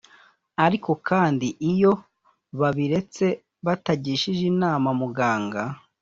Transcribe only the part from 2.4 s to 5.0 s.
babiretse batagishije inama